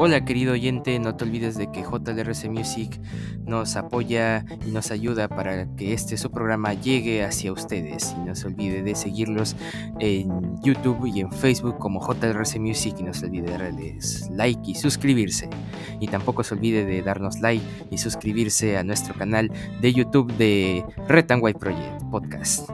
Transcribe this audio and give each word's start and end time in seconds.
Hola 0.00 0.24
querido 0.24 0.52
oyente, 0.52 0.96
no 1.00 1.16
te 1.16 1.24
olvides 1.24 1.56
de 1.56 1.72
que 1.72 1.82
JLRC 1.82 2.48
Music 2.48 3.00
nos 3.44 3.74
apoya 3.74 4.44
y 4.64 4.70
nos 4.70 4.92
ayuda 4.92 5.26
para 5.26 5.66
que 5.74 5.92
este 5.92 6.16
su 6.16 6.30
programa 6.30 6.72
llegue 6.72 7.24
hacia 7.24 7.52
ustedes. 7.52 8.14
Y 8.16 8.20
no 8.20 8.36
se 8.36 8.46
olvide 8.46 8.84
de 8.84 8.94
seguirlos 8.94 9.56
en 9.98 10.62
YouTube 10.62 11.04
y 11.12 11.18
en 11.18 11.32
Facebook 11.32 11.78
como 11.78 12.00
JLRC 12.00 12.60
Music 12.60 12.94
y 13.00 13.02
no 13.02 13.12
se 13.12 13.26
olvide 13.26 13.46
de 13.46 13.58
darles 13.58 14.30
like 14.30 14.70
y 14.70 14.76
suscribirse. 14.76 15.50
Y 15.98 16.06
tampoco 16.06 16.44
se 16.44 16.54
olvide 16.54 16.84
de 16.84 17.02
darnos 17.02 17.40
like 17.40 17.64
y 17.90 17.98
suscribirse 17.98 18.78
a 18.78 18.84
nuestro 18.84 19.14
canal 19.14 19.50
de 19.80 19.92
YouTube 19.92 20.32
de 20.36 20.84
Red 21.08 21.32
and 21.32 21.42
White 21.42 21.58
Project 21.58 22.04
Podcast. 22.12 22.70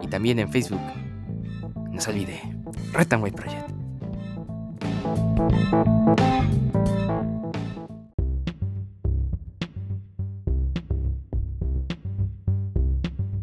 Y 0.00 0.06
también 0.06 0.38
en 0.38 0.50
Facebook. 0.50 0.80
No 1.90 2.00
se 2.00 2.10
olvide, 2.10 2.40
Red 2.94 3.12
and 3.12 3.22
White 3.22 3.36
Project. 3.36 3.81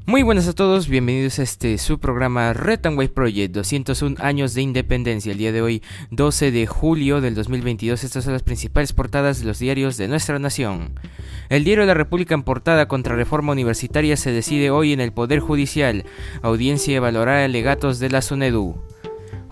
Muy 0.09 0.23
buenas 0.23 0.47
a 0.47 0.53
todos, 0.53 0.87
bienvenidos 0.87 1.37
a 1.37 1.43
este 1.43 1.77
su 1.77 1.99
programa 1.99 2.51
Red 2.53 2.83
and 2.87 3.09
Project 3.09 3.53
201 3.53 4.15
años 4.17 4.55
de 4.55 4.63
independencia. 4.63 5.31
El 5.31 5.37
día 5.37 5.51
de 5.51 5.61
hoy, 5.61 5.83
12 6.09 6.49
de 6.49 6.65
julio 6.65 7.21
del 7.21 7.35
2022, 7.35 8.03
estas 8.03 8.23
son 8.23 8.33
las 8.33 8.41
principales 8.41 8.91
portadas 8.91 9.39
de 9.39 9.45
los 9.45 9.59
diarios 9.59 9.97
de 9.97 10.07
nuestra 10.07 10.39
nación. 10.39 10.99
El 11.49 11.63
diario 11.63 11.83
de 11.83 11.87
la 11.89 11.93
República 11.93 12.33
en 12.33 12.41
portada 12.41 12.87
contra 12.87 13.15
reforma 13.15 13.51
universitaria 13.51 14.17
se 14.17 14.31
decide 14.31 14.71
hoy 14.71 14.93
en 14.93 14.99
el 14.99 15.13
Poder 15.13 15.41
Judicial. 15.41 16.03
Audiencia 16.41 16.97
evaluará 16.97 17.45
alegatos 17.45 17.99
de 17.99 18.09
la 18.09 18.23
SUNEDU. 18.23 18.81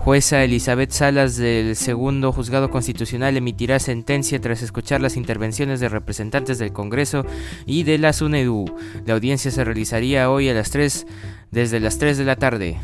Jueza 0.07 0.41
Elizabeth 0.41 0.91
Salas 0.91 1.35
del 1.35 1.75
segundo 1.75 2.31
juzgado 2.31 2.71
constitucional 2.71 3.35
emitirá 3.35 3.77
sentencia 3.77 4.39
tras 4.39 4.61
escuchar 4.61 5.01
las 5.01 5.17
intervenciones 5.17 5.81
de 5.81 5.89
representantes 5.89 6.57
del 6.59 6.71
Congreso 6.71 7.25
y 7.65 7.83
de 7.83 7.97
la 7.97 8.13
SUNEDU. 8.13 8.73
La 9.05 9.15
audiencia 9.15 9.51
se 9.51 9.65
realizaría 9.65 10.31
hoy 10.31 10.47
a 10.47 10.53
las 10.53 10.71
3 10.71 11.05
desde 11.51 11.81
las 11.81 11.97
3 11.97 12.19
de 12.19 12.23
la 12.23 12.37
tarde. 12.37 12.77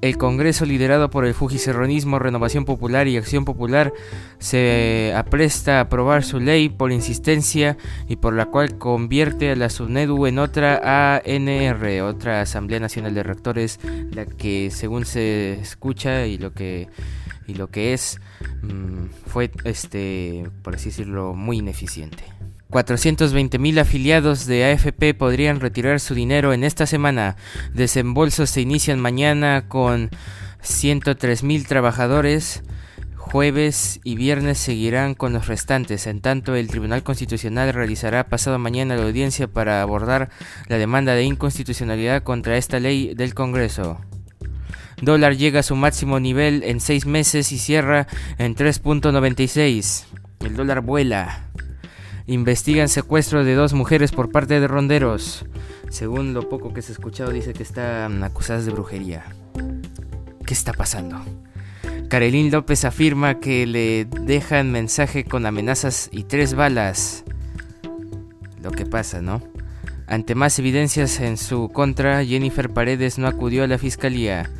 El 0.00 0.16
Congreso, 0.16 0.64
liderado 0.64 1.10
por 1.10 1.26
el 1.26 1.34
Fujicerronismo, 1.34 2.18
Renovación 2.18 2.64
Popular 2.64 3.06
y 3.06 3.18
Acción 3.18 3.44
Popular, 3.44 3.92
se 4.38 5.12
apresta 5.14 5.76
a 5.76 5.80
aprobar 5.82 6.24
su 6.24 6.40
ley 6.40 6.70
por 6.70 6.90
insistencia 6.90 7.76
y 8.08 8.16
por 8.16 8.32
la 8.32 8.46
cual 8.46 8.78
convierte 8.78 9.50
a 9.50 9.56
la 9.56 9.68
SUNEDU 9.68 10.26
en 10.26 10.38
otra 10.38 11.18
ANR, 11.18 12.02
otra 12.02 12.40
Asamblea 12.40 12.80
Nacional 12.80 13.14
de 13.14 13.22
Rectores, 13.22 13.78
la 14.10 14.24
que 14.24 14.70
según 14.70 15.04
se 15.04 15.60
escucha 15.60 16.26
y 16.26 16.38
lo 16.38 16.54
que 16.54 16.88
y 17.46 17.54
lo 17.54 17.66
que 17.66 17.92
es 17.92 18.20
mm, 18.62 19.06
fue 19.26 19.50
este 19.64 20.48
por 20.62 20.76
así 20.76 20.90
decirlo 20.90 21.34
muy 21.34 21.58
ineficiente. 21.58 22.24
420.000 22.70 23.80
afiliados 23.80 24.46
de 24.46 24.64
AFP 24.64 25.14
podrían 25.14 25.58
retirar 25.58 25.98
su 25.98 26.14
dinero 26.14 26.52
en 26.52 26.62
esta 26.62 26.86
semana. 26.86 27.36
Desembolsos 27.74 28.50
se 28.50 28.60
inician 28.60 29.00
mañana 29.00 29.64
con 29.66 30.10
103.000 30.62 31.66
trabajadores. 31.66 32.62
Jueves 33.16 34.00
y 34.04 34.16
viernes 34.16 34.58
seguirán 34.58 35.14
con 35.14 35.32
los 35.32 35.48
restantes. 35.48 36.06
En 36.06 36.20
tanto, 36.20 36.54
el 36.54 36.68
Tribunal 36.68 37.02
Constitucional 37.02 37.72
realizará 37.72 38.28
pasado 38.28 38.58
mañana 38.58 38.96
la 38.96 39.04
audiencia 39.04 39.48
para 39.48 39.82
abordar 39.82 40.30
la 40.68 40.78
demanda 40.78 41.14
de 41.14 41.24
inconstitucionalidad 41.24 42.22
contra 42.22 42.56
esta 42.56 42.78
ley 42.78 43.14
del 43.14 43.34
Congreso. 43.34 44.00
Dólar 45.02 45.36
llega 45.36 45.60
a 45.60 45.64
su 45.64 45.76
máximo 45.76 46.20
nivel 46.20 46.62
en 46.62 46.80
seis 46.80 47.06
meses 47.06 47.52
y 47.52 47.58
cierra 47.58 48.06
en 48.38 48.54
3.96. 48.54 50.04
El 50.40 50.56
dólar 50.56 50.82
vuela. 50.82 51.49
Investigan 52.26 52.88
secuestro 52.88 53.44
de 53.44 53.54
dos 53.54 53.72
mujeres 53.72 54.12
por 54.12 54.30
parte 54.30 54.60
de 54.60 54.68
ronderos. 54.68 55.44
Según 55.88 56.34
lo 56.34 56.48
poco 56.48 56.72
que 56.72 56.82
se 56.82 56.92
ha 56.92 56.94
escuchado, 56.94 57.30
dice 57.30 57.52
que 57.52 57.62
están 57.62 58.22
acusadas 58.22 58.64
de 58.64 58.72
brujería. 58.72 59.24
¿Qué 60.46 60.54
está 60.54 60.72
pasando? 60.72 61.20
Karelín 62.08 62.50
López 62.50 62.84
afirma 62.84 63.38
que 63.38 63.66
le 63.66 64.04
dejan 64.04 64.72
mensaje 64.72 65.24
con 65.24 65.46
amenazas 65.46 66.08
y 66.12 66.24
tres 66.24 66.54
balas. 66.54 67.24
Lo 68.62 68.70
que 68.72 68.84
pasa, 68.84 69.22
¿no? 69.22 69.40
Ante 70.06 70.34
más 70.34 70.58
evidencias 70.58 71.20
en 71.20 71.36
su 71.36 71.68
contra, 71.68 72.24
Jennifer 72.24 72.68
Paredes 72.68 73.16
no 73.18 73.28
acudió 73.28 73.62
a 73.62 73.68
la 73.68 73.78
fiscalía. 73.78 74.50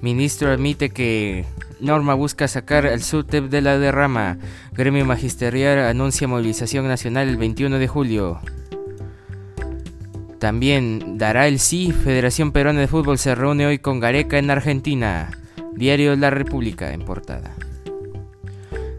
Ministro 0.00 0.50
admite 0.50 0.90
que 0.90 1.44
Norma 1.80 2.14
busca 2.14 2.48
sacar 2.48 2.86
el 2.86 3.02
SUTEP 3.02 3.44
de 3.44 3.60
la 3.60 3.78
derrama. 3.78 4.38
Gremio 4.72 5.04
Magisterial 5.04 5.78
anuncia 5.80 6.28
movilización 6.28 6.88
nacional 6.88 7.28
el 7.28 7.36
21 7.36 7.78
de 7.78 7.88
julio. 7.88 8.40
También 10.38 11.18
dará 11.18 11.48
el 11.48 11.58
sí. 11.58 11.92
Federación 11.92 12.52
Peruana 12.52 12.80
de 12.80 12.88
Fútbol 12.88 13.18
se 13.18 13.34
reúne 13.34 13.66
hoy 13.66 13.78
con 13.78 14.00
Gareca 14.00 14.38
en 14.38 14.50
Argentina. 14.50 15.30
Diario 15.74 16.16
La 16.16 16.30
República 16.30 16.92
en 16.92 17.04
portada. 17.04 17.54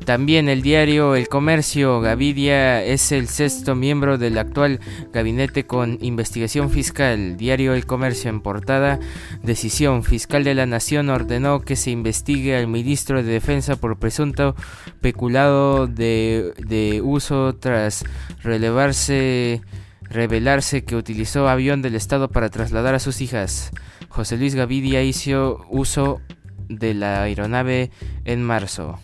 También 0.10 0.50
el 0.50 0.64
diario 0.64 1.14
El 1.14 1.30
Comercio, 1.30 2.02
Gavidia 2.02 2.84
es 2.84 3.12
el 3.12 3.28
sexto 3.28 3.76
miembro 3.76 4.18
del 4.18 4.40
actual 4.40 4.80
gabinete 5.14 5.68
con 5.68 6.00
investigación 6.02 6.72
fiscal. 6.72 7.38
Diario 7.38 7.76
El 7.76 7.86
Comercio 7.86 8.32
en 8.32 8.42
portada, 8.42 9.00
decisión 9.44 10.04
fiscal 10.04 10.44
de 10.44 10.56
la 10.56 10.66
Nación 10.66 11.12
ordenó 11.12 11.60
que 11.60 11.76
se 11.76 11.92
investigue 11.92 12.58
al 12.58 12.66
ministro 12.66 13.22
de 13.22 13.32
Defensa 13.32 13.76
por 13.76 14.00
presunto 14.00 14.56
peculado 15.00 15.86
de, 15.86 16.56
de 16.58 17.04
uso 17.04 17.54
tras 17.54 18.04
relevarse 18.42 19.62
revelarse 20.02 20.86
que 20.86 20.96
utilizó 20.96 21.48
avión 21.48 21.84
del 21.84 21.94
Estado 21.94 22.30
para 22.30 22.50
trasladar 22.50 22.96
a 22.96 23.00
sus 23.00 23.22
hijas. 23.22 23.70
José 24.08 24.38
Luis 24.38 24.56
Gavidia 24.56 25.04
hizo 25.04 25.64
uso 25.70 26.20
de 26.68 26.96
la 26.96 27.22
aeronave 27.22 27.92
en 28.26 28.42
marzo. 28.44 29.00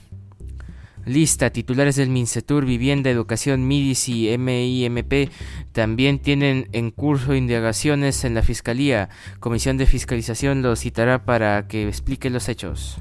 Lista, 1.05 1.51
titulares 1.51 1.95
del 1.95 2.09
Mincetur, 2.09 2.65
Vivienda, 2.65 3.09
Educación, 3.09 3.67
MIDIS 3.67 4.09
y 4.09 4.37
MIMP 4.37 5.29
también 5.71 6.19
tienen 6.19 6.67
en 6.71 6.91
curso 6.91 7.35
indagaciones 7.35 8.23
en 8.23 8.33
la 8.33 8.41
Fiscalía. 8.41 9.09
Comisión 9.39 9.77
de 9.77 9.85
Fiscalización 9.85 10.61
lo 10.61 10.75
citará 10.75 11.23
para 11.23 11.67
que 11.67 11.87
explique 11.87 12.29
los 12.29 12.49
hechos. 12.49 12.97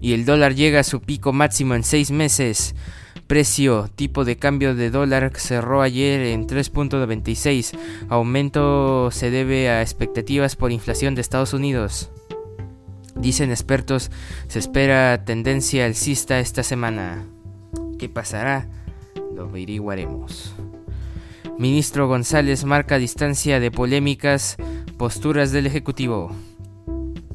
Y 0.00 0.12
el 0.12 0.24
dólar 0.24 0.54
llega 0.54 0.80
a 0.80 0.84
su 0.84 1.00
pico 1.00 1.32
máximo 1.32 1.74
en 1.74 1.82
seis 1.82 2.10
meses. 2.10 2.74
Precio, 3.26 3.90
tipo 3.94 4.24
de 4.24 4.36
cambio 4.36 4.74
de 4.74 4.90
dólar 4.90 5.32
cerró 5.36 5.82
ayer 5.82 6.20
en 6.20 6.46
3.96. 6.46 7.76
Aumento 8.08 9.10
se 9.10 9.30
debe 9.30 9.68
a 9.68 9.82
expectativas 9.82 10.56
por 10.56 10.72
inflación 10.72 11.14
de 11.14 11.20
Estados 11.20 11.52
Unidos. 11.52 12.10
Dicen 13.20 13.50
expertos, 13.50 14.10
se 14.46 14.58
espera 14.58 15.24
tendencia 15.24 15.84
alcista 15.86 16.38
esta 16.38 16.62
semana. 16.62 17.24
¿Qué 17.98 18.08
pasará? 18.08 18.68
Lo 19.34 19.44
averiguaremos. 19.44 20.54
Ministro 21.58 22.06
González 22.06 22.64
marca 22.64 22.98
distancia 22.98 23.58
de 23.58 23.72
polémicas 23.72 24.56
posturas 24.96 25.50
del 25.50 25.66
Ejecutivo. 25.66 26.30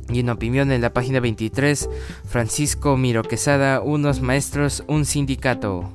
Y 0.09 0.21
en 0.21 0.29
opinión 0.29 0.71
en 0.71 0.81
la 0.81 0.93
página 0.93 1.19
23, 1.19 1.89
Francisco 2.25 2.95
Miro 2.95 3.23
Quesada, 3.23 3.81
unos 3.81 4.21
maestros, 4.21 4.83
un 4.87 5.05
sindicato. 5.05 5.91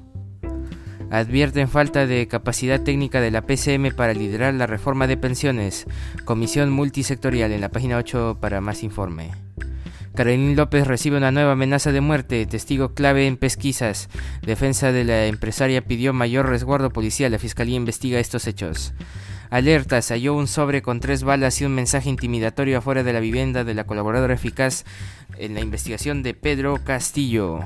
Advierten 1.10 1.68
falta 1.68 2.06
de 2.06 2.28
capacidad 2.28 2.82
técnica 2.82 3.22
de 3.22 3.30
la 3.30 3.46
PCM 3.46 3.94
para 3.96 4.12
liderar 4.12 4.52
la 4.52 4.66
reforma 4.66 5.06
de 5.06 5.16
pensiones. 5.16 5.86
Comisión 6.26 6.70
multisectorial 6.70 7.52
en 7.52 7.62
la 7.62 7.70
página 7.70 7.96
8 7.96 8.36
para 8.40 8.60
más 8.60 8.82
informe. 8.82 9.30
Karenín 10.18 10.56
López 10.56 10.84
recibe 10.84 11.16
una 11.16 11.30
nueva 11.30 11.52
amenaza 11.52 11.92
de 11.92 12.00
muerte, 12.00 12.44
testigo 12.44 12.92
clave 12.92 13.28
en 13.28 13.36
pesquisas. 13.36 14.08
Defensa 14.42 14.90
de 14.90 15.04
la 15.04 15.26
empresaria 15.26 15.84
pidió 15.84 16.12
mayor 16.12 16.48
resguardo 16.48 16.90
policial, 16.90 17.30
la 17.30 17.38
fiscalía 17.38 17.76
investiga 17.76 18.18
estos 18.18 18.48
hechos. 18.48 18.94
Alertas, 19.48 20.10
halló 20.10 20.34
un 20.34 20.48
sobre 20.48 20.82
con 20.82 20.98
tres 20.98 21.22
balas 21.22 21.60
y 21.60 21.66
un 21.66 21.76
mensaje 21.76 22.10
intimidatorio 22.10 22.78
afuera 22.78 23.04
de 23.04 23.12
la 23.12 23.20
vivienda 23.20 23.62
de 23.62 23.74
la 23.74 23.84
colaboradora 23.84 24.34
eficaz 24.34 24.84
en 25.36 25.54
la 25.54 25.60
investigación 25.60 26.24
de 26.24 26.34
Pedro 26.34 26.80
Castillo. 26.82 27.60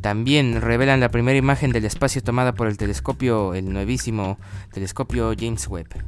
También 0.00 0.62
revelan 0.62 1.00
la 1.00 1.10
primera 1.10 1.36
imagen 1.36 1.70
del 1.70 1.84
espacio 1.84 2.22
tomada 2.22 2.54
por 2.54 2.68
el 2.68 2.78
telescopio, 2.78 3.52
el 3.52 3.70
nuevísimo 3.70 4.38
telescopio 4.72 5.34
James 5.38 5.68
Webb. 5.68 6.02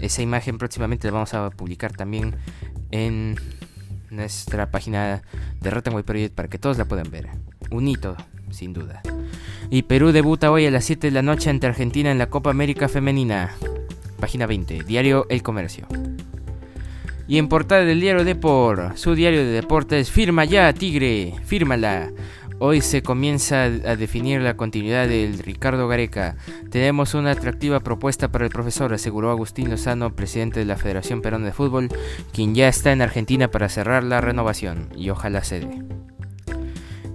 Esa 0.00 0.22
imagen 0.22 0.58
próximamente 0.58 1.08
la 1.08 1.14
vamos 1.14 1.34
a 1.34 1.50
publicar 1.50 1.92
también 1.92 2.36
en 2.90 3.36
nuestra 4.10 4.70
página 4.70 5.22
de 5.60 5.70
Rotten 5.70 6.02
Project 6.02 6.34
para 6.34 6.48
que 6.48 6.58
todos 6.58 6.78
la 6.78 6.86
puedan 6.86 7.10
ver. 7.10 7.28
Un 7.70 7.88
hito, 7.88 8.16
sin 8.50 8.72
duda. 8.72 9.02
Y 9.70 9.82
Perú 9.82 10.12
debuta 10.12 10.50
hoy 10.50 10.66
a 10.66 10.70
las 10.70 10.84
7 10.84 11.08
de 11.08 11.10
la 11.12 11.22
noche 11.22 11.50
ante 11.50 11.66
Argentina 11.66 12.10
en 12.10 12.18
la 12.18 12.30
Copa 12.30 12.50
América 12.50 12.88
Femenina. 12.88 13.52
Página 14.20 14.46
20, 14.46 14.84
Diario 14.84 15.26
El 15.28 15.42
Comercio. 15.42 15.86
Y 17.28 17.36
en 17.36 17.48
portada 17.48 17.84
del 17.84 18.00
diario 18.00 18.24
Depor, 18.24 18.92
su 18.96 19.14
diario 19.14 19.40
de 19.40 19.52
deportes, 19.52 20.10
firma 20.10 20.46
ya, 20.46 20.72
Tigre, 20.72 21.34
fírmala. 21.44 22.10
Hoy 22.60 22.80
se 22.80 23.02
comienza 23.02 23.62
a 23.62 23.94
definir 23.96 24.40
la 24.40 24.56
continuidad 24.56 25.06
del 25.06 25.38
Ricardo 25.38 25.86
Gareca. 25.86 26.34
Tenemos 26.70 27.14
una 27.14 27.30
atractiva 27.30 27.78
propuesta 27.78 28.32
para 28.32 28.46
el 28.46 28.50
profesor, 28.50 28.92
aseguró 28.92 29.30
Agustín 29.30 29.70
Lozano, 29.70 30.16
presidente 30.16 30.58
de 30.58 30.66
la 30.66 30.76
Federación 30.76 31.22
Peruana 31.22 31.46
de 31.46 31.52
Fútbol, 31.52 31.88
quien 32.32 32.56
ya 32.56 32.66
está 32.66 32.90
en 32.90 33.00
Argentina 33.00 33.48
para 33.48 33.68
cerrar 33.68 34.02
la 34.02 34.20
renovación 34.20 34.88
y 34.96 35.10
ojalá 35.10 35.44
cede. 35.44 35.84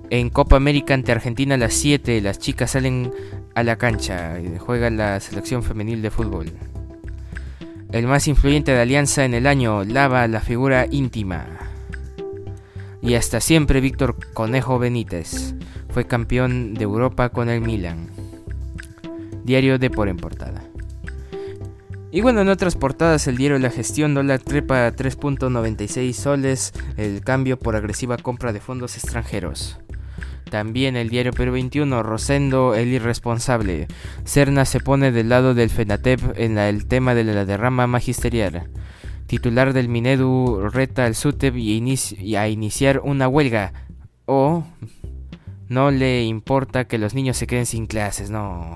En 0.09 0.29
Copa 0.29 0.55
América 0.55 0.93
ante 0.93 1.11
Argentina 1.11 1.55
a 1.55 1.57
las 1.57 1.73
7, 1.73 2.21
las 2.21 2.39
chicas 2.39 2.71
salen 2.71 3.11
a 3.53 3.63
la 3.63 3.77
cancha 3.77 4.39
y 4.39 4.57
juega 4.57 4.89
la 4.91 5.19
selección 5.19 5.61
femenil 5.61 6.01
de 6.01 6.09
fútbol. 6.09 6.53
El 7.91 8.07
más 8.07 8.29
influyente 8.29 8.71
de 8.71 8.79
Alianza 8.79 9.25
en 9.25 9.33
el 9.33 9.45
año 9.45 9.83
lava 9.83 10.25
la 10.29 10.39
figura 10.39 10.87
íntima. 10.89 11.72
Y 13.03 13.15
hasta 13.15 13.41
siempre 13.41 13.81
Víctor 13.81 14.15
Conejo 14.33 14.79
Benítez 14.79 15.55
fue 15.89 16.07
campeón 16.07 16.73
de 16.73 16.85
Europa 16.85 17.29
con 17.29 17.49
el 17.49 17.59
Milan. 17.59 18.07
Diario 19.43 19.77
de 19.77 19.89
por 19.89 20.07
en 20.07 20.15
portada. 20.15 20.63
Y 22.11 22.21
bueno, 22.21 22.41
en 22.41 22.47
otras 22.47 22.75
portadas 22.75 23.27
el 23.27 23.35
diario 23.35 23.59
La 23.59 23.71
Gestión 23.71 24.13
dólar 24.13 24.39
trepa 24.39 24.87
a 24.87 24.95
3.96 24.95 26.13
soles 26.13 26.71
el 26.95 27.21
cambio 27.21 27.59
por 27.59 27.75
agresiva 27.75 28.15
compra 28.17 28.53
de 28.53 28.61
fondos 28.61 28.95
extranjeros. 28.95 29.79
También 30.49 30.95
el 30.95 31.09
diario 31.09 31.33
Perú 31.33 31.51
21, 31.53 32.03
Rosendo 32.03 32.73
el 32.73 32.87
irresponsable. 32.89 33.87
Cerna 34.23 34.63
se 34.63 34.79
pone 34.79 35.11
del 35.11 35.27
lado 35.27 35.55
del 35.55 35.71
FENATEP 35.71 36.37
en 36.37 36.57
el 36.57 36.85
tema 36.85 37.15
de 37.15 37.25
la 37.25 37.43
derrama 37.43 37.85
magisterial. 37.85 38.69
Titular 39.33 39.73
del 39.73 39.89
Minedu 39.89 40.69
reta 40.71 41.05
al 41.05 41.15
SUTEP 41.15 41.55
y, 41.55 42.35
a 42.35 42.47
iniciar 42.47 42.99
una 43.03 43.27
huelga. 43.27 43.73
O 44.25 44.63
no 45.69 45.89
le 45.89 46.23
importa 46.23 46.85
que 46.85 46.99
los 46.99 47.15
niños 47.15 47.37
se 47.37 47.47
queden 47.47 47.65
sin 47.65 47.87
clases. 47.87 48.29
No, 48.29 48.75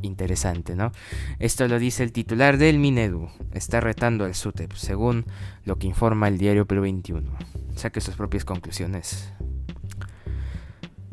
interesante, 0.00 0.76
¿no? 0.76 0.92
Esto 1.40 1.66
lo 1.66 1.80
dice 1.80 2.04
el 2.04 2.12
titular 2.12 2.58
del 2.58 2.78
Minedu. 2.78 3.28
Está 3.52 3.80
retando 3.80 4.24
al 4.24 4.36
SUTEP, 4.36 4.72
según 4.74 5.26
lo 5.64 5.80
que 5.80 5.88
informa 5.88 6.28
el 6.28 6.38
diario 6.38 6.64
Perú 6.64 6.82
21. 6.82 7.32
Saque 7.74 8.00
sus 8.00 8.14
propias 8.14 8.44
conclusiones. 8.44 9.32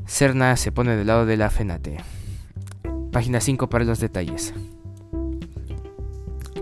Cerna 0.06 0.56
se 0.58 0.72
pone 0.72 0.96
del 0.96 1.08
lado 1.08 1.26
de 1.26 1.38
la 1.38 1.50
FENATE. 1.50 1.98
Página 3.12 3.40
5 3.40 3.68
para 3.68 3.84
los 3.84 4.00
detalles. 4.00 4.54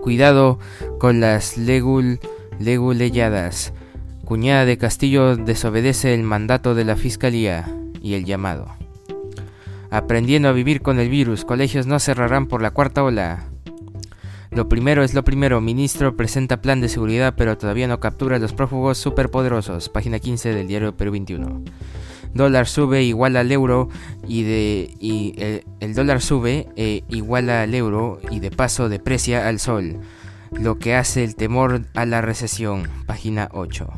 Cuidado 0.04 0.58
con 0.98 1.20
las 1.20 1.56
legul, 1.56 2.20
leguleyadas. 2.58 3.72
Cuñada 4.26 4.66
de 4.66 4.76
Castillo 4.76 5.34
desobedece 5.34 6.12
el 6.12 6.22
mandato 6.22 6.74
de 6.74 6.84
la 6.84 6.96
Fiscalía 6.96 7.74
y 8.02 8.12
el 8.12 8.26
llamado. 8.26 8.66
Aprendiendo 9.88 10.50
a 10.50 10.52
vivir 10.52 10.82
con 10.82 11.00
el 11.00 11.08
virus, 11.08 11.46
colegios 11.46 11.86
no 11.86 11.98
cerrarán 12.00 12.48
por 12.48 12.60
la 12.60 12.72
cuarta 12.72 13.02
ola. 13.02 13.44
Lo 14.50 14.68
primero 14.68 15.02
es 15.02 15.14
lo 15.14 15.24
primero, 15.24 15.62
ministro 15.62 16.14
presenta 16.18 16.60
plan 16.60 16.82
de 16.82 16.90
seguridad 16.90 17.32
pero 17.34 17.56
todavía 17.56 17.88
no 17.88 17.98
captura 17.98 18.36
a 18.36 18.40
los 18.40 18.52
prófugos 18.52 18.98
superpoderosos. 18.98 19.88
Página 19.88 20.18
15 20.18 20.50
del 20.52 20.68
diario 20.68 20.94
Perú 20.94 21.12
21 21.12 21.62
dólar 22.34 22.66
sube 22.66 23.02
igual 23.02 23.36
al 23.36 23.50
euro 23.52 23.88
y 24.26 24.42
de 24.42 24.94
y 25.00 25.34
el, 25.80 25.94
dólar 25.94 26.20
sube 26.20 26.68
eh, 26.76 27.02
igual 27.08 27.50
al 27.50 27.74
euro 27.74 28.20
y 28.30 28.40
de 28.40 28.50
paso 28.50 28.88
deprecia 28.88 29.48
al 29.48 29.60
sol, 29.60 30.00
lo 30.52 30.78
que 30.78 30.94
hace 30.94 31.24
el 31.24 31.36
temor 31.36 31.82
a 31.94 32.04
la 32.06 32.20
recesión. 32.20 32.88
Página 33.06 33.48
8. 33.52 33.88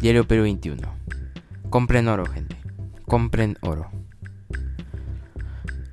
Diario 0.00 0.26
Perú 0.26 0.42
21. 0.44 0.88
Compren 1.70 2.08
oro, 2.08 2.26
gente. 2.26 2.56
Compren 3.06 3.58
oro. 3.60 3.90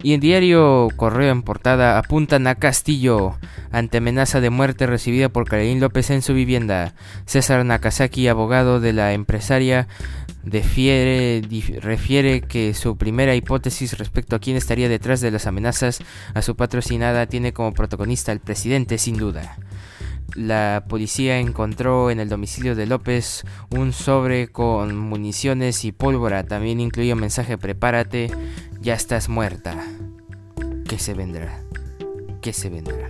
Y 0.06 0.13
en 0.13 0.19
diario 0.19 0.89
Correo 0.95 1.31
en 1.31 1.42
portada 1.42 1.98
apuntan 1.98 2.45
a 2.45 2.54
Castillo 2.54 3.39
ante 3.72 3.98
amenaza 3.98 4.39
de 4.39 4.51
muerte 4.51 4.86
recibida 4.86 5.30
por 5.30 5.50
Karenín 5.50 5.80
López 5.80 6.12
en 6.12 6.22
su 6.22 6.36
vivienda. 6.36 6.94
César 7.25 7.66
Nakazaki, 7.66 8.27
abogado 8.27 8.80
de 8.80 8.94
la 8.94 9.13
empresaria, 9.13 9.88
refiere 10.46 12.42
que 12.42 12.74
su 12.74 12.98
primera 12.98 13.36
hipótesis 13.36 13.98
respecto 13.98 14.36
a 14.36 14.40
quién 14.40 14.58
estaría 14.58 14.90
detrás 14.90 15.22
de 15.22 15.32
las 15.32 15.48
amenazas 15.48 16.00
a 16.34 16.42
su 16.42 16.56
patrocinada 16.56 17.26
tiene 17.28 17.54
como 17.54 17.74
protagonista 17.74 18.32
al 18.32 18.40
presidente 18.40 18.98
sin 18.98 19.18
duda. 19.18 19.58
La 20.36 20.86
policía 20.90 21.40
encontró 21.40 22.12
en 22.12 22.20
el 22.20 22.28
domicilio 22.28 22.76
de 22.76 22.86
López 22.86 23.46
un 23.70 23.94
sobre 23.94 24.50
con 24.50 24.98
municiones 24.98 25.86
y 25.86 25.94
pólvora. 25.94 26.44
También 26.44 26.82
incluía 26.82 27.14
un 27.14 27.22
mensaje 27.22 27.58
prepárate, 27.58 28.32
ya 28.82 28.96
estás 28.96 29.30
muerta. 29.30 29.86
¿Qué 30.90 31.00
se 31.00 31.14
vendrá? 31.14 31.62
¿Qué 32.42 32.52
se 32.52 32.70
vendrá? 32.70 33.10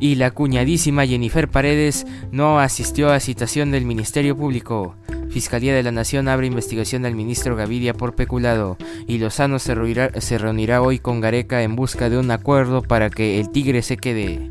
Y 0.00 0.16
la 0.16 0.30
cuñadísima 0.30 1.06
Jennifer 1.06 1.48
Paredes 1.48 2.06
no 2.30 2.58
asistió 2.58 3.10
a 3.10 3.20
citación 3.20 3.70
del 3.70 3.84
Ministerio 3.84 4.36
Público. 4.36 4.96
Fiscalía 5.30 5.74
de 5.74 5.82
la 5.82 5.92
Nación 5.92 6.28
abre 6.28 6.46
investigación 6.46 7.06
al 7.06 7.14
ministro 7.14 7.56
Gaviria 7.56 7.94
por 7.94 8.14
peculado 8.14 8.76
y 9.06 9.18
Lozano 9.18 9.58
se 9.58 9.74
reunirá, 9.74 10.20
se 10.20 10.36
reunirá 10.36 10.82
hoy 10.82 10.98
con 10.98 11.20
Gareca 11.20 11.62
en 11.62 11.76
busca 11.76 12.10
de 12.10 12.18
un 12.18 12.30
acuerdo 12.30 12.82
para 12.82 13.08
que 13.08 13.40
el 13.40 13.50
Tigre 13.50 13.82
se 13.82 13.96
quede. 13.96 14.50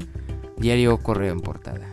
Diario 0.57 0.97
Correo 0.97 1.33
en 1.33 1.41
portada. 1.41 1.90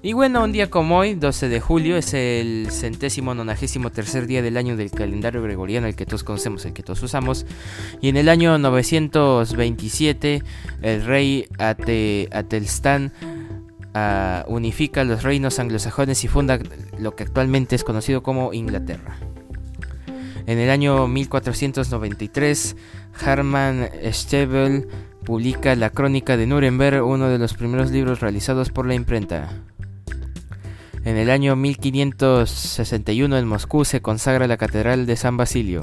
Y 0.00 0.12
bueno, 0.12 0.44
un 0.44 0.52
día 0.52 0.70
como 0.70 0.98
hoy, 0.98 1.14
12 1.14 1.48
de 1.48 1.60
julio, 1.60 1.96
es 1.96 2.14
el 2.14 2.68
centésimo 2.70 3.34
nonagésimo 3.34 3.90
tercer 3.90 4.28
día 4.28 4.42
del 4.42 4.56
año 4.56 4.76
del 4.76 4.92
calendario 4.92 5.42
gregoriano, 5.42 5.88
el 5.88 5.96
que 5.96 6.06
todos 6.06 6.22
conocemos, 6.22 6.64
el 6.66 6.72
que 6.72 6.84
todos 6.84 7.02
usamos. 7.02 7.46
Y 8.00 8.08
en 8.08 8.16
el 8.16 8.28
año 8.28 8.56
927, 8.58 10.42
el 10.82 11.04
rey 11.04 11.46
Ate, 11.58 12.28
Atelstán 12.30 13.12
unifica 14.46 15.02
los 15.02 15.24
reinos 15.24 15.58
anglosajones 15.58 16.22
y 16.22 16.28
funda 16.28 16.60
lo 16.98 17.16
que 17.16 17.24
actualmente 17.24 17.74
es 17.74 17.82
conocido 17.82 18.22
como 18.22 18.52
Inglaterra. 18.52 19.18
En 20.46 20.60
el 20.60 20.70
año 20.70 21.08
1493, 21.08 22.76
Hermann 23.26 23.88
Stebel 24.12 24.86
publica 25.24 25.74
la 25.74 25.90
Crónica 25.90 26.36
de 26.36 26.46
Nuremberg, 26.46 27.04
uno 27.04 27.28
de 27.28 27.38
los 27.38 27.54
primeros 27.54 27.90
libros 27.90 28.20
realizados 28.20 28.70
por 28.70 28.86
la 28.86 28.94
imprenta. 28.94 29.50
En 31.08 31.16
el 31.16 31.30
año 31.30 31.56
1561 31.56 33.38
en 33.38 33.48
Moscú 33.48 33.86
se 33.86 34.02
consagra 34.02 34.46
la 34.46 34.58
Catedral 34.58 35.06
de 35.06 35.16
San 35.16 35.38
Basilio. 35.38 35.80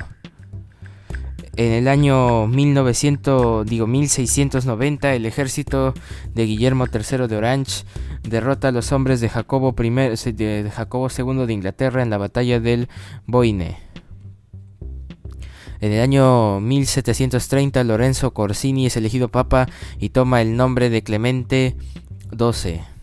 En 1.55 1.71
el 1.71 1.87
año 1.87 2.45
1900, 2.45 3.65
digo 3.65 3.87
1690, 3.87 5.15
el 5.15 5.25
ejército 5.25 5.95
de 6.35 6.45
Guillermo 6.45 6.85
III 6.85 7.25
de 7.27 7.37
Orange 7.37 7.85
derrota 8.21 8.67
a 8.67 8.71
los 8.71 8.91
hombres 8.91 9.19
de 9.19 9.29
Jacobo, 9.29 9.73
I, 9.83 9.89
de 10.33 10.71
Jacobo 10.71 11.07
II 11.09 11.47
de 11.47 11.53
Inglaterra 11.53 12.03
en 12.03 12.11
la 12.11 12.19
batalla 12.19 12.59
del 12.59 12.87
Boine. 13.25 13.79
En 15.81 15.91
el 15.91 16.01
año 16.03 16.59
1730, 16.59 17.83
Lorenzo 17.83 18.31
Corsini 18.31 18.85
es 18.85 18.95
elegido 18.95 19.29
papa 19.29 19.65
y 19.99 20.09
toma 20.09 20.43
el 20.43 20.55
nombre 20.55 20.91
de 20.91 21.01
Clemente 21.01 21.75
XII. 22.29 22.94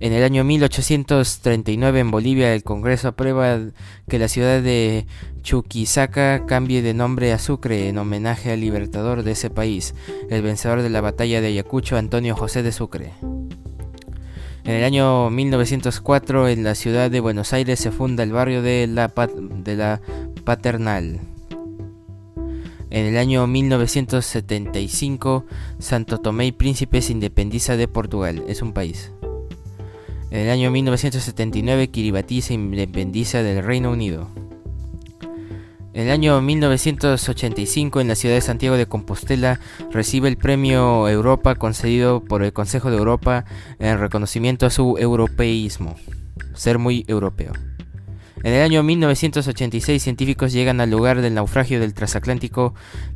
En 0.00 0.14
el 0.14 0.24
año 0.24 0.44
1839 0.44 2.00
en 2.00 2.10
Bolivia 2.10 2.54
el 2.54 2.62
Congreso 2.62 3.08
aprueba 3.08 3.58
que 4.08 4.18
la 4.18 4.28
ciudad 4.28 4.62
de 4.62 5.06
Chuquisaca 5.42 6.46
cambie 6.46 6.80
de 6.80 6.94
nombre 6.94 7.34
a 7.34 7.38
Sucre 7.38 7.86
en 7.88 7.98
homenaje 7.98 8.50
al 8.50 8.60
libertador 8.60 9.22
de 9.24 9.32
ese 9.32 9.50
país, 9.50 9.94
el 10.30 10.40
vencedor 10.40 10.80
de 10.80 10.88
la 10.88 11.02
batalla 11.02 11.42
de 11.42 11.48
Ayacucho, 11.48 11.98
Antonio 11.98 12.34
José 12.34 12.62
de 12.62 12.72
Sucre. 12.72 13.12
En 14.64 14.72
el 14.72 14.84
año 14.84 15.28
1904 15.28 16.48
en 16.48 16.64
la 16.64 16.74
ciudad 16.74 17.10
de 17.10 17.20
Buenos 17.20 17.52
Aires 17.52 17.78
se 17.78 17.90
funda 17.90 18.22
el 18.22 18.32
barrio 18.32 18.62
de 18.62 18.86
la, 18.86 19.08
Paternal. 20.44 21.20
En 22.88 23.04
el 23.04 23.18
año 23.18 23.46
1975 23.46 25.44
Santo 25.78 26.18
Tomé 26.18 26.46
y 26.46 26.52
Príncipe 26.52 27.02
se 27.02 27.12
independiza 27.12 27.76
de 27.76 27.86
Portugal, 27.86 28.44
es 28.48 28.62
un 28.62 28.72
país. 28.72 29.12
En 30.30 30.38
el 30.38 30.50
año 30.50 30.70
1979 30.70 31.88
Kiribati 31.88 32.40
se 32.40 32.54
independiza 32.54 33.42
del 33.42 33.64
Reino 33.64 33.90
Unido. 33.90 34.28
En 35.92 36.06
el 36.06 36.10
año 36.12 36.40
1985 36.40 38.00
en 38.00 38.06
la 38.06 38.14
ciudad 38.14 38.36
de 38.36 38.40
Santiago 38.40 38.76
de 38.76 38.86
Compostela 38.86 39.58
recibe 39.90 40.28
el 40.28 40.36
premio 40.36 41.08
Europa 41.08 41.56
concedido 41.56 42.22
por 42.22 42.44
el 42.44 42.52
Consejo 42.52 42.92
de 42.92 42.98
Europa 42.98 43.44
en 43.80 43.98
reconocimiento 43.98 44.66
a 44.66 44.70
su 44.70 44.96
europeísmo, 44.98 45.96
ser 46.54 46.78
muy 46.78 47.04
europeo. 47.08 47.52
En 48.44 48.54
el 48.54 48.62
año 48.62 48.84
1986 48.84 50.00
científicos 50.00 50.52
llegan 50.52 50.80
al 50.80 50.90
lugar 50.90 51.22
del 51.22 51.34
naufragio 51.34 51.80
del 51.80 51.92
transatlántico 51.92 52.72